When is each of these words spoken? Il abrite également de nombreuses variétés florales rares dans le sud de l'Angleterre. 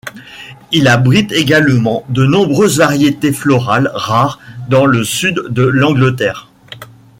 Il 0.71 0.87
abrite 0.87 1.31
également 1.31 2.03
de 2.09 2.25
nombreuses 2.25 2.79
variétés 2.79 3.31
florales 3.31 3.91
rares 3.93 4.39
dans 4.67 4.87
le 4.87 5.03
sud 5.03 5.43
de 5.49 5.61
l'Angleterre. 5.61 6.49